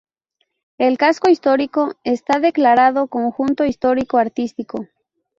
El 0.79 0.97
casco 0.97 1.29
histórico 1.29 1.93
está 2.03 2.39
declarado 2.39 3.05
Conjunto 3.05 3.65
Histórico-Artístico. 3.65 4.87